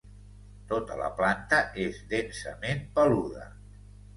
Tota 0.71 0.95
la 1.01 1.09
planta 1.19 1.59
és 1.85 1.99
densament 2.15 2.83
peluda. 2.99 3.47